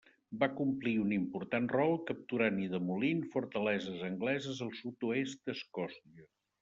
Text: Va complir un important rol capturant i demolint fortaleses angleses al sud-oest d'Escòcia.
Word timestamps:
Va 0.43 0.47
complir 0.59 0.93
un 1.01 1.11
important 1.17 1.67
rol 1.73 1.93
capturant 2.07 2.57
i 2.63 2.67
demolint 2.73 3.21
fortaleses 3.35 4.01
angleses 4.09 4.63
al 4.67 4.73
sud-oest 4.81 5.45
d'Escòcia. 5.51 6.31